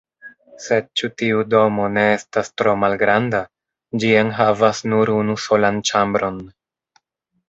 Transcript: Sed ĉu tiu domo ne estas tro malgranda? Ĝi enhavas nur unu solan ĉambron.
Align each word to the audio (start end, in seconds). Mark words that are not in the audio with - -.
Sed 0.67 0.85
ĉu 0.99 1.07
tiu 1.21 1.41
domo 1.49 1.83
ne 1.97 2.05
estas 2.13 2.49
tro 2.61 2.73
malgranda? 2.83 3.41
Ĝi 4.05 4.09
enhavas 4.21 4.81
nur 4.95 5.13
unu 5.17 5.37
solan 5.45 5.79
ĉambron. 5.91 6.41